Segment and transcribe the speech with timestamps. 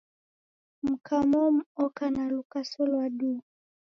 [0.89, 3.41] Mka muko oka na lukaso lwa duu